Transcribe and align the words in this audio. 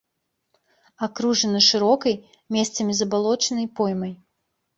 Акружана 1.07 1.61
шырокай, 1.67 2.15
месцамі 2.57 2.91
забалочанай 3.01 3.67
поймай. 3.79 4.13